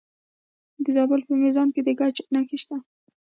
[0.83, 2.77] د زابل په میزانه کې د ګچ نښې شته.